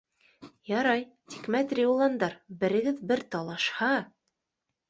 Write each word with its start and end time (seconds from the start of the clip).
-Ярай, 0.69 1.03
тик 1.33 1.49
мәтри, 1.57 1.85
уландар, 1.91 2.35
берегеҙ 2.65 3.07
бер 3.13 3.23
талашһа. 3.37 3.95